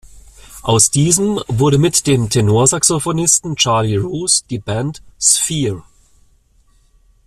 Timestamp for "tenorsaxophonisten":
2.31-3.55